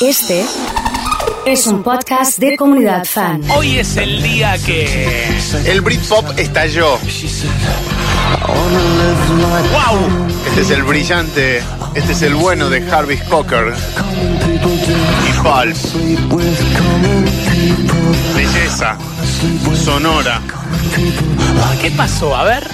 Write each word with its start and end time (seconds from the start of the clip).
Este 0.00 0.44
es 1.46 1.66
un 1.66 1.82
podcast 1.82 2.38
de 2.38 2.54
comunidad 2.56 3.06
fan. 3.06 3.40
Hoy 3.56 3.78
es 3.78 3.96
el 3.96 4.22
día 4.22 4.58
que. 4.58 5.38
El 5.64 5.80
Britpop 5.80 6.38
estalló. 6.38 6.98
¡Wow! 9.72 9.98
Este 10.48 10.60
es 10.60 10.70
el 10.70 10.82
brillante, 10.82 11.62
este 11.94 12.12
es 12.12 12.20
el 12.22 12.34
bueno 12.34 12.68
de 12.68 12.86
Harvey 12.90 13.18
Cocker 13.30 13.72
y 15.26 15.32
Pulp. 15.38 15.76
Belleza, 18.34 18.98
sonora. 19.82 20.42
¿Qué 21.80 21.90
pasó? 21.92 22.36
A 22.36 22.44
ver. 22.44 22.68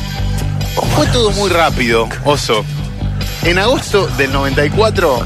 Fue 0.97 1.07
todo 1.07 1.31
muy 1.31 1.51
rápido, 1.51 2.09
oso. 2.25 2.65
En 3.45 3.59
agosto 3.59 4.09
del 4.17 4.33
94 4.33 5.25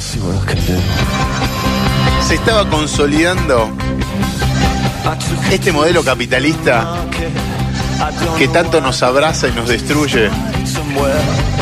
se 2.27 2.35
estaba 2.35 2.69
consolidando 2.69 3.71
este 5.53 5.71
modelo 5.71 6.03
capitalista 6.03 7.05
que 8.37 8.49
tanto 8.49 8.81
nos 8.81 9.01
abraza 9.05 9.47
y 9.47 9.53
nos 9.53 9.69
destruye. 9.69 10.29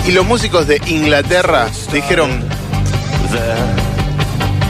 Y 0.06 0.12
los 0.12 0.24
músicos 0.24 0.66
de 0.66 0.80
Inglaterra 0.86 1.68
dijeron, 1.92 2.42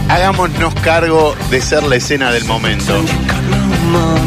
hagámonos 0.08 0.74
cargo 0.82 1.36
de 1.50 1.60
ser 1.60 1.84
la 1.84 1.94
escena 1.94 2.32
del 2.32 2.44
momento. 2.44 3.00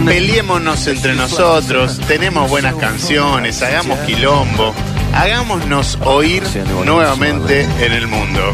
Peleémonos 0.06 0.88
entre 0.88 1.16
nosotros, 1.16 2.00
tenemos 2.08 2.50
buenas 2.50 2.76
canciones, 2.76 3.62
hagamos 3.62 4.00
quilombo, 4.06 4.74
hagámonos 5.14 6.00
oír 6.06 6.44
nuevamente 6.86 7.68
en 7.82 7.92
el 7.92 8.08
mundo. 8.08 8.54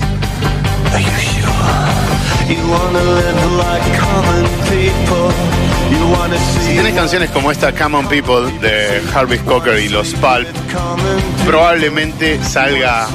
Si 6.65 6.75
tenés 6.75 6.93
canciones 6.93 7.29
como 7.29 7.51
esta 7.51 7.71
Come 7.71 7.97
On 7.97 8.07
People 8.07 8.51
de 8.59 9.01
Harvey 9.13 9.39
Cocker 9.39 9.79
y 9.79 9.89
los 9.89 10.13
Pulp, 10.15 10.47
probablemente 11.45 12.43
salga 12.43 13.07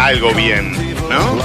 algo 0.00 0.32
bien, 0.34 0.72
¿no? 1.08 1.38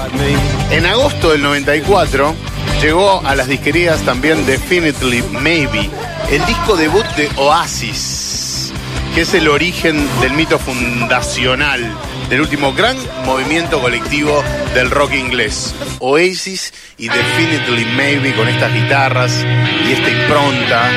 En 0.72 0.86
agosto 0.86 1.32
del 1.32 1.42
94 1.42 2.34
llegó 2.82 3.22
a 3.26 3.36
las 3.36 3.48
disquerías 3.48 4.02
también 4.02 4.46
Definitely 4.46 5.24
Maybe, 5.32 5.90
el 6.32 6.46
disco 6.46 6.76
debut 6.78 7.06
de 7.16 7.30
Oasis, 7.38 8.74
que 9.14 9.22
es 9.22 9.34
el 9.34 9.48
origen 9.48 10.08
del 10.22 10.34
mito 10.34 10.58
fundacional 10.58 11.92
del 12.30 12.42
último 12.42 12.74
gran 12.74 12.96
movimiento 13.26 13.82
colectivo 13.82 14.44
del 14.74 14.92
rock 14.92 15.14
inglés. 15.14 15.74
Oasis 16.00 16.74
y 16.98 17.08
Definitely 17.08 17.86
Maybe 17.96 18.34
con 18.34 18.48
estas 18.48 18.72
guitarras 18.74 19.46
y 19.88 19.92
esta 19.92 20.10
impronta. 20.10 20.92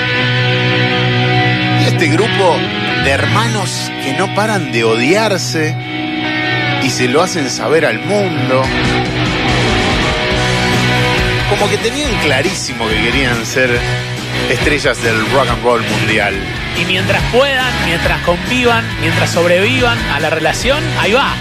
Y 1.80 1.84
este 1.84 2.08
grupo 2.08 2.56
de 3.04 3.10
hermanos 3.10 3.90
que 4.04 4.12
no 4.12 4.34
paran 4.34 4.72
de 4.72 4.84
odiarse 4.84 5.74
y 6.82 6.90
se 6.90 7.08
lo 7.08 7.22
hacen 7.22 7.48
saber 7.48 7.86
al 7.86 8.00
mundo. 8.00 8.62
Como 11.48 11.68
que 11.70 11.78
tenían 11.78 12.12
clarísimo 12.22 12.86
que 12.88 13.02
querían 13.02 13.44
ser 13.46 13.80
estrellas 14.50 15.02
del 15.02 15.18
rock 15.32 15.48
and 15.48 15.62
roll 15.62 15.82
mundial. 15.82 16.34
Y 16.80 16.84
mientras 16.84 17.22
puedan, 17.32 17.72
mientras 17.84 18.20
convivan, 18.22 18.84
mientras 19.00 19.30
sobrevivan 19.30 19.98
a 20.10 20.20
la 20.20 20.30
relación, 20.30 20.82
ahí 21.00 21.12
va. 21.12 21.34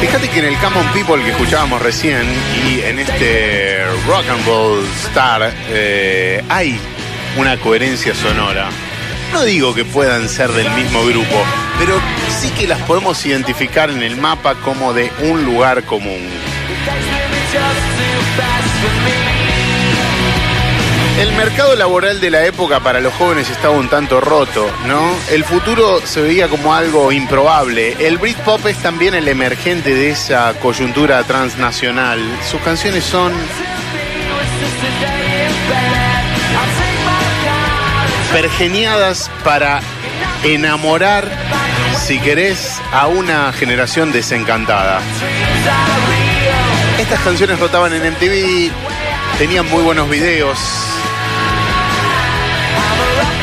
Fíjate 0.00 0.28
que 0.28 0.40
en 0.40 0.46
el 0.46 0.56
Common 0.58 0.84
People 0.92 1.22
que 1.22 1.30
escuchábamos 1.30 1.80
recién 1.80 2.26
y 2.66 2.80
en 2.80 2.98
este 2.98 3.84
Rock 4.06 4.24
and 4.28 4.44
Roll 4.44 4.84
Star 5.04 5.54
eh, 5.70 6.42
hay 6.48 6.76
una 7.36 7.56
coherencia 7.56 8.12
sonora. 8.12 8.68
No 9.32 9.44
digo 9.44 9.74
que 9.74 9.84
puedan 9.84 10.28
ser 10.28 10.50
del 10.52 10.70
mismo 10.72 11.04
grupo, 11.06 11.42
pero 11.78 11.98
sí 12.40 12.50
que 12.50 12.66
las 12.66 12.80
podemos 12.82 13.24
identificar 13.24 13.90
en 13.90 14.02
el 14.02 14.16
mapa 14.16 14.54
como 14.56 14.92
de 14.92 15.10
un 15.22 15.44
lugar 15.44 15.84
común. 15.84 16.28
El 21.18 21.32
mercado 21.32 21.76
laboral 21.76 22.20
de 22.20 22.30
la 22.30 22.44
época 22.44 22.80
para 22.80 23.00
los 23.00 23.12
jóvenes 23.14 23.48
estaba 23.48 23.74
un 23.74 23.88
tanto 23.88 24.20
roto, 24.20 24.70
¿no? 24.86 25.14
El 25.30 25.44
futuro 25.44 26.00
se 26.04 26.20
veía 26.20 26.48
como 26.48 26.74
algo 26.74 27.12
improbable. 27.12 27.96
El 28.06 28.18
Britpop 28.18 28.66
es 28.66 28.78
también 28.78 29.14
el 29.14 29.28
emergente 29.28 29.94
de 29.94 30.10
esa 30.10 30.52
coyuntura 30.60 31.22
transnacional. 31.24 32.20
Sus 32.50 32.60
canciones 32.60 33.04
son 33.04 33.32
pergeniadas 38.32 39.30
para 39.44 39.80
enamorar, 40.42 41.28
si 41.98 42.18
querés, 42.18 42.80
a 42.92 43.06
una 43.06 43.52
generación 43.52 44.10
desencantada. 44.10 45.00
Estas 46.98 47.20
canciones 47.20 47.58
rotaban 47.58 47.92
en 47.92 48.12
MTV, 48.12 48.70
tenían 49.38 49.68
muy 49.68 49.82
buenos 49.82 50.08
videos. 50.08 50.58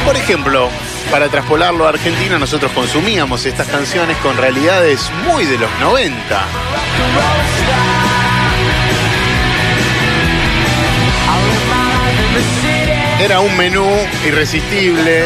Por 0.06 0.16
ejemplo, 0.16 0.70
para 1.12 1.30
traspolarlo 1.30 1.86
a 1.86 1.90
Argentina, 1.90 2.40
nosotros 2.40 2.72
consumíamos 2.72 3.46
estas 3.46 3.68
canciones 3.68 4.18
con 4.18 4.38
realidades 4.38 5.12
muy 5.28 5.46
de 5.46 5.60
los 5.60 5.70
90. 5.80 6.46
Era 13.20 13.42
un 13.42 13.56
menú 13.58 13.86
irresistible, 14.26 15.26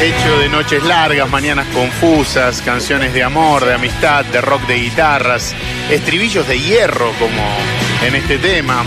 hecho 0.00 0.38
de 0.40 0.48
noches 0.48 0.82
largas, 0.82 1.30
mañanas 1.30 1.66
confusas, 1.68 2.60
canciones 2.60 3.14
de 3.14 3.22
amor, 3.22 3.64
de 3.64 3.74
amistad, 3.74 4.24
de 4.24 4.40
rock 4.40 4.66
de 4.66 4.74
guitarras, 4.74 5.54
estribillos 5.90 6.48
de 6.48 6.58
hierro 6.58 7.12
como 7.20 7.42
en 8.04 8.16
este 8.16 8.38
tema, 8.38 8.84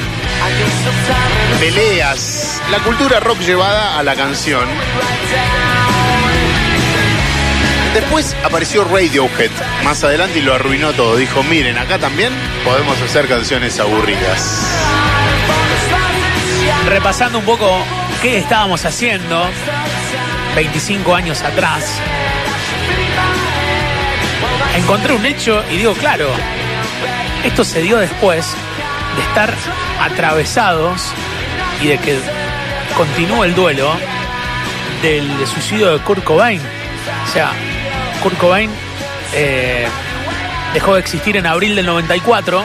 peleas, 1.59 2.61
la 2.69 2.79
cultura 2.79 3.21
rock 3.21 3.39
llevada 3.39 3.97
a 3.97 4.03
la 4.03 4.13
canción. 4.13 4.67
Después 7.93 8.35
apareció 8.43 8.83
Radiohead 8.83 9.51
más 9.83 10.03
adelante 10.03 10.39
y 10.39 10.41
lo 10.41 10.53
arruinó 10.53 10.91
todo. 10.93 11.15
Dijo, 11.15 11.43
miren, 11.43 11.77
acá 11.77 11.97
también 11.97 12.33
podemos 12.65 12.99
hacer 13.01 13.27
canciones 13.27 13.79
aburridas. 13.79 14.67
Repasando 16.89 17.39
un 17.39 17.45
poco 17.45 17.85
qué 18.23 18.37
estábamos 18.37 18.85
haciendo 18.85 19.49
25 20.55 21.13
años 21.13 21.41
atrás, 21.41 21.99
encontré 24.77 25.13
un 25.13 25.25
hecho 25.25 25.61
y 25.69 25.75
digo, 25.75 25.93
claro, 25.93 26.29
esto 27.43 27.65
se 27.65 27.81
dio 27.81 27.97
después 27.97 28.55
de 29.17 29.21
estar 29.23 29.53
atravesados 29.99 31.11
y 31.81 31.87
de 31.87 31.97
que 31.97 32.17
continúa 32.95 33.45
el 33.45 33.55
duelo 33.55 33.93
del 35.01 35.29
suicidio 35.45 35.91
de 35.91 35.99
Kurt 35.99 36.23
Cobain. 36.23 36.61
O 36.61 37.31
sea, 37.33 37.51
Kurt 38.21 38.37
Cobain 38.37 38.71
eh, 39.33 39.85
dejó 40.73 40.93
de 40.93 41.01
existir 41.01 41.35
en 41.35 41.45
abril 41.45 41.75
del 41.75 41.87
94 41.87 42.63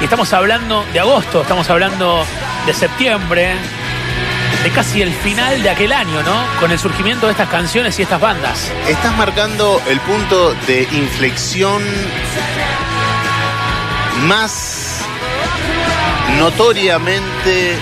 y 0.00 0.04
estamos 0.04 0.32
hablando 0.32 0.84
de 0.92 0.98
agosto, 0.98 1.42
estamos 1.42 1.70
hablando 1.70 2.26
de 2.66 2.74
septiembre, 2.74 3.54
de 4.66 4.72
casi 4.72 5.00
el 5.00 5.12
final 5.12 5.62
de 5.62 5.70
aquel 5.70 5.92
año, 5.92 6.24
¿no? 6.24 6.44
Con 6.58 6.72
el 6.72 6.78
surgimiento 6.80 7.26
de 7.26 7.32
estas 7.32 7.48
canciones 7.48 7.96
y 8.00 8.02
estas 8.02 8.20
bandas. 8.20 8.72
Estás 8.88 9.16
marcando 9.16 9.80
el 9.88 10.00
punto 10.00 10.54
de 10.66 10.88
inflexión 10.90 11.84
más 14.22 15.02
notoriamente 16.36 17.76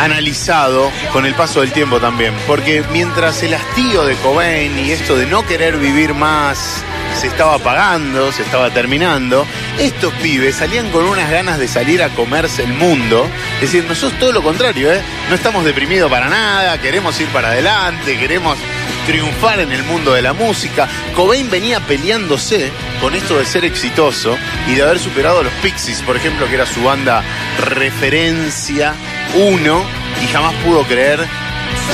analizado 0.00 0.90
con 1.12 1.26
el 1.26 1.34
paso 1.34 1.60
del 1.60 1.72
tiempo 1.72 2.00
también, 2.00 2.34
porque 2.46 2.82
mientras 2.90 3.42
el 3.42 3.52
hastío 3.52 4.06
de 4.06 4.14
Cobain 4.16 4.78
y 4.78 4.92
esto 4.92 5.14
de 5.14 5.26
no 5.26 5.44
querer 5.44 5.76
vivir 5.76 6.14
más 6.14 6.82
se 7.20 7.26
estaba 7.26 7.54
apagando, 7.54 8.32
se 8.32 8.42
estaba 8.42 8.70
terminando, 8.70 9.46
estos 9.78 10.12
pibes 10.14 10.56
salían 10.56 10.90
con 10.90 11.04
unas 11.04 11.30
ganas 11.30 11.58
de 11.58 11.68
salir 11.68 12.02
a 12.02 12.08
comerse 12.10 12.64
el 12.64 12.72
mundo, 12.72 13.28
es 13.56 13.72
decir, 13.72 13.84
nosotros 13.84 14.18
todo 14.18 14.32
lo 14.32 14.42
contrario, 14.42 14.92
¿eh? 14.92 15.00
no 15.28 15.34
estamos 15.34 15.64
deprimidos 15.64 16.10
para 16.10 16.28
nada, 16.28 16.80
queremos 16.80 17.20
ir 17.20 17.28
para 17.28 17.48
adelante, 17.48 18.18
queremos 18.18 18.58
triunfar 19.06 19.60
en 19.60 19.72
el 19.72 19.82
mundo 19.84 20.12
de 20.12 20.22
la 20.22 20.32
música. 20.32 20.88
Cobain 21.14 21.50
venía 21.50 21.80
peleándose 21.80 22.70
con 23.00 23.14
esto 23.14 23.38
de 23.38 23.44
ser 23.44 23.64
exitoso 23.64 24.36
y 24.68 24.74
de 24.74 24.82
haber 24.82 24.98
superado 24.98 25.40
a 25.40 25.42
los 25.42 25.52
Pixies, 25.54 26.02
por 26.02 26.16
ejemplo, 26.16 26.46
que 26.48 26.54
era 26.54 26.66
su 26.66 26.82
banda 26.82 27.22
referencia 27.58 28.94
uno, 29.34 29.82
y 30.22 30.26
jamás 30.28 30.54
pudo 30.64 30.84
creer 30.84 31.26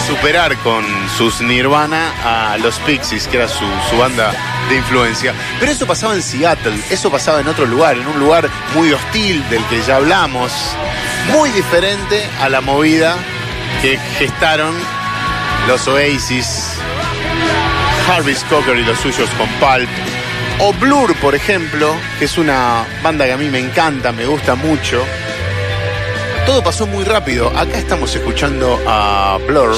superar 0.06 0.56
con 0.58 0.84
sus 1.16 1.40
Nirvana 1.40 2.12
a 2.24 2.58
los 2.58 2.78
Pixies, 2.80 3.26
que 3.28 3.36
era 3.36 3.48
su, 3.48 3.64
banda 3.98 4.32
de 4.68 4.76
influencia. 4.76 5.34
Pero 5.58 5.72
eso 5.72 5.86
pasaba 5.86 6.14
en 6.14 6.22
Seattle, 6.22 6.78
eso 6.90 7.10
pasaba 7.10 7.40
en 7.40 7.48
otro 7.48 7.66
lugar, 7.66 7.96
en 7.96 8.06
un 8.06 8.18
lugar 8.18 8.48
muy 8.74 8.92
hostil 8.92 9.46
del 9.50 9.64
que 9.64 9.82
ya 9.82 9.96
hablamos, 9.96 10.52
muy 11.32 11.50
diferente 11.50 12.22
a 12.40 12.48
la 12.48 12.60
movida 12.60 13.16
que 13.82 13.98
gestaron 14.18 14.74
los 15.66 15.86
Oasis, 15.88 16.74
Harvey 18.08 18.36
Cocker 18.48 18.76
y 18.76 18.84
los 18.84 18.98
suyos 18.98 19.28
con 19.30 19.48
Pulp, 19.60 19.88
o 20.60 20.72
Blur, 20.72 21.14
por 21.16 21.34
ejemplo, 21.34 21.94
que 22.18 22.24
es 22.24 22.38
una 22.38 22.84
banda 23.02 23.26
que 23.26 23.32
a 23.32 23.36
mí 23.36 23.48
me 23.48 23.58
encanta, 23.58 24.12
me 24.12 24.26
gusta 24.26 24.54
mucho. 24.54 25.04
Todo 26.48 26.62
pasó 26.62 26.86
muy 26.86 27.04
rápido. 27.04 27.50
Acá 27.54 27.76
estamos 27.76 28.16
escuchando 28.16 28.80
a 28.86 29.38
Blur. 29.46 29.76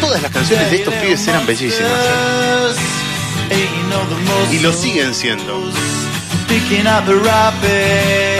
Todas 0.00 0.20
las 0.20 0.32
canciones 0.32 0.72
de 0.72 0.76
estos 0.78 0.92
pibes 0.94 1.28
eran 1.28 1.46
bellísimas. 1.46 1.92
Y 4.50 4.58
lo 4.58 4.72
siguen 4.72 5.14
siendo. 5.14 5.70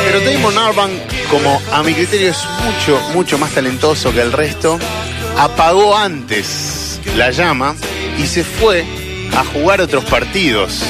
Pero 0.05 0.21
Damon 0.29 0.59
Arban, 0.59 0.91
como 1.31 1.63
a 1.71 1.85
mi 1.85 1.95
criterio 1.95 2.33
es 2.33 2.45
mucho, 2.65 3.01
mucho 3.15 3.39
más 3.39 3.53
talentoso 3.53 4.13
que 4.13 4.23
el 4.23 4.33
resto, 4.33 4.81
apagó 5.39 5.97
antes 5.97 7.01
la 7.15 7.31
llama 7.31 7.77
y 8.19 8.27
se 8.27 8.43
fue 8.43 8.85
a 9.37 9.45
jugar 9.45 9.81
otros 9.81 10.05
partidos. 10.07 10.83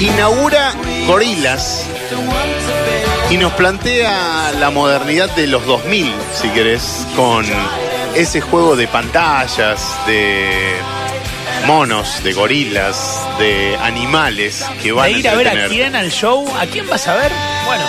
Inaugura 0.00 0.74
Gorilas 1.06 1.86
y 3.30 3.36
nos 3.38 3.52
plantea 3.54 4.52
la 4.52 4.70
modernidad 4.70 5.34
de 5.34 5.46
los 5.46 5.64
2000, 5.66 6.12
si 6.32 6.48
querés, 6.50 7.06
con 7.16 7.44
ese 8.14 8.40
juego 8.40 8.76
de 8.76 8.86
pantallas, 8.86 9.98
de 10.06 10.76
monos, 11.66 12.22
de 12.22 12.32
gorilas, 12.32 13.20
de 13.38 13.76
animales 13.82 14.64
que 14.82 14.92
van 14.92 15.12
de 15.12 15.18
ir 15.18 15.28
a, 15.28 15.34
ver 15.34 15.48
a 15.48 15.68
quién 15.68 15.96
al 15.96 16.10
show, 16.10 16.46
¿a 16.58 16.66
quién 16.66 16.88
vas 16.88 17.08
a 17.08 17.14
ver? 17.14 17.32
Bueno, 17.66 17.84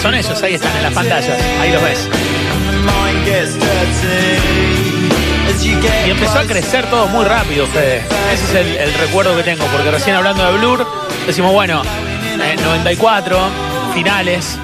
son 0.00 0.14
esos, 0.14 0.42
ahí 0.42 0.54
están 0.54 0.76
en 0.76 0.82
las 0.82 0.92
pantallas, 0.92 1.40
ahí 1.60 1.72
los 1.72 1.82
ves. 1.82 2.08
Y 6.06 6.10
empezó 6.10 6.38
a 6.38 6.44
crecer 6.44 6.90
todo 6.90 7.06
muy 7.08 7.24
rápido, 7.24 7.66
Fede. 7.68 8.02
Ese 8.32 8.44
es 8.44 8.54
el, 8.54 8.76
el 8.76 8.94
recuerdo 8.94 9.36
que 9.36 9.44
tengo, 9.44 9.64
porque 9.66 9.90
recién 9.90 10.16
hablando 10.16 10.44
de 10.44 10.58
Blur, 10.58 10.86
decimos, 11.26 11.52
bueno, 11.52 11.82
eh, 12.40 12.56
94, 12.60 13.71
finales, 13.94 14.58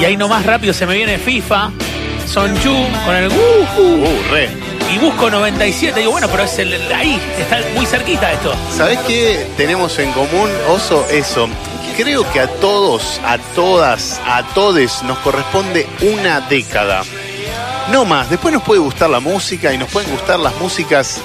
y 0.00 0.04
ahí 0.04 0.16
nomás 0.16 0.44
rápido 0.44 0.72
se 0.74 0.86
me 0.86 0.94
viene 0.94 1.18
FIFA, 1.18 1.70
Son 2.26 2.54
Chu 2.60 2.74
con 3.04 3.14
el 3.14 3.28
uh, 3.28 3.80
Uh, 3.80 4.32
re. 4.32 4.48
y 4.94 4.98
busco 4.98 5.30
97, 5.30 6.00
digo, 6.00 6.12
bueno, 6.12 6.28
pero 6.28 6.44
es 6.44 6.58
el, 6.58 6.72
ahí, 6.92 7.20
está 7.38 7.60
muy 7.74 7.86
cerquita 7.86 8.32
esto. 8.32 8.52
¿Sabés 8.76 8.98
qué 9.00 9.46
tenemos 9.56 9.98
en 9.98 10.12
común, 10.12 10.50
Oso? 10.68 11.06
Eso. 11.10 11.48
Creo 11.96 12.30
que 12.30 12.40
a 12.40 12.46
todos, 12.46 13.20
a 13.24 13.38
todas, 13.54 14.20
a 14.26 14.42
todes 14.54 15.02
nos 15.04 15.16
corresponde 15.18 15.86
una 16.02 16.42
década. 16.42 17.02
No 17.90 18.04
más. 18.04 18.28
Después 18.28 18.52
nos 18.52 18.62
puede 18.62 18.80
gustar 18.80 19.08
la 19.08 19.20
música 19.20 19.72
y 19.72 19.78
nos 19.78 19.88
pueden 19.90 20.10
gustar 20.10 20.38
las 20.38 20.54
músicas 20.60 21.22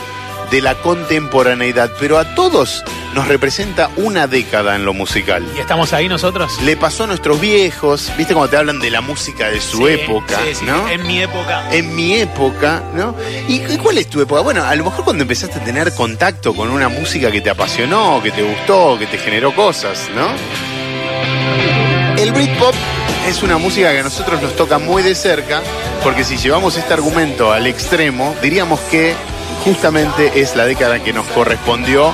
de 0.51 0.61
la 0.61 0.75
contemporaneidad, 0.75 1.89
pero 1.99 2.17
a 2.19 2.35
todos 2.35 2.83
nos 3.15 3.27
representa 3.27 3.89
una 3.97 4.27
década 4.27 4.75
en 4.75 4.85
lo 4.85 4.93
musical. 4.93 5.45
Y 5.55 5.59
estamos 5.59 5.93
ahí 5.93 6.07
nosotros. 6.07 6.61
Le 6.61 6.77
pasó 6.77 7.05
a 7.05 7.07
nuestros 7.07 7.39
viejos, 7.41 8.11
¿viste 8.17 8.33
cuando 8.33 8.49
te 8.51 8.57
hablan 8.57 8.79
de 8.79 8.89
la 8.89 9.01
música 9.01 9.49
de 9.49 9.59
su 9.61 9.77
Sí, 9.87 9.93
época, 9.93 10.37
sí, 10.45 10.55
sí, 10.55 10.65
¿no? 10.65 10.87
En 10.89 11.07
mi 11.07 11.21
época. 11.21 11.63
en 11.71 11.95
mi 11.95 12.15
época, 12.15 12.83
¿no? 12.93 13.15
¿Y 13.47 13.55
y 13.71 13.77
cuál 13.77 13.97
es 13.97 14.07
tu 14.09 14.21
época? 14.21 14.41
Bueno, 14.41 14.63
a 14.63 14.75
lo 14.75 14.83
mejor 14.85 15.03
cuando 15.05 15.23
empezaste 15.23 15.59
a 15.59 15.63
tener 15.63 15.93
contacto 15.95 16.53
con 16.53 16.69
una 16.69 16.89
música 16.89 17.31
que 17.31 17.41
te 17.41 17.49
apasionó, 17.49 18.21
que 18.21 18.31
te 18.31 18.43
gustó, 18.43 18.97
que 18.99 19.07
te 19.07 19.17
generó 19.17 19.55
cosas, 19.55 20.09
¿no? 20.15 20.27
El 22.17 22.31
Britpop 22.33 22.75
es 23.27 23.41
una 23.43 23.57
música 23.57 23.91
que 23.91 23.99
a 23.99 24.03
nosotros 24.03 24.41
nos 24.41 24.55
toca 24.55 24.77
muy 24.77 25.01
de 25.03 25.15
cerca, 25.15 25.61
porque 26.03 26.23
si 26.23 26.37
llevamos 26.37 26.77
este 26.77 26.93
argumento 26.93 27.51
al 27.51 27.67
extremo, 27.67 28.35
diríamos 28.41 28.79
que 28.81 29.15
justamente 29.63 30.41
es 30.41 30.55
la 30.55 30.65
década 30.65 31.03
que 31.03 31.13
nos 31.13 31.25
correspondió 31.27 32.13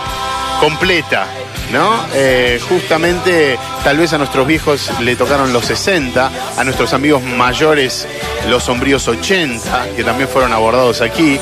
completa, 0.60 1.28
¿no? 1.72 2.06
Eh, 2.14 2.60
justamente 2.68 3.58
tal 3.84 3.98
vez 3.98 4.14
a 4.14 4.18
nuestros 4.18 4.48
viejos 4.48 4.92
le 5.00 5.16
tocaron 5.16 5.54
los 5.54 5.66
60, 5.66 6.32
a 6.58 6.64
nuestros 6.64 6.94
amigos 6.94 7.22
mayores 7.24 8.08
los 8.48 8.64
sombríos 8.64 9.08
80, 9.08 9.96
que 9.96 10.04
también 10.04 10.30
fueron 10.30 10.54
abordados 10.54 11.02
aquí, 11.02 11.40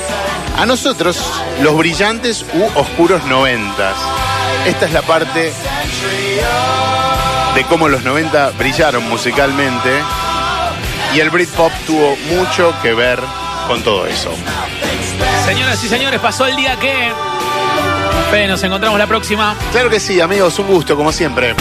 a 0.58 0.66
nosotros 0.66 1.20
los 1.62 1.78
brillantes 1.78 2.46
u 2.54 2.80
oscuros 2.80 3.24
90. 3.26 3.94
Esta 4.66 4.86
es 4.86 4.94
la 4.94 5.02
parte 5.02 5.54
de 7.56 7.64
cómo 7.66 7.88
los 7.88 8.04
90 8.04 8.52
brillaron 8.58 9.08
musicalmente 9.08 9.90
y 11.14 11.20
el 11.20 11.30
Britpop 11.30 11.72
tuvo 11.88 12.16
mucho 12.36 12.74
que 12.82 12.94
ver 12.94 13.20
con 13.68 13.82
todo 13.82 14.06
eso. 14.08 14.32
Señoras 15.46 15.84
y 15.84 15.88
señores, 15.88 16.20
pasó 16.20 16.48
el 16.48 16.56
día 16.56 16.78
que. 16.78 17.12
Nos 18.48 18.62
encontramos 18.64 19.00
la 19.00 19.08
próxima. 19.08 19.56
Claro 19.72 19.90
que 19.90 20.00
sí, 20.00 20.20
amigos, 20.20 20.60
un 20.60 20.68
gusto 20.68 20.98
como 20.98 21.12
siempre. 21.14 21.56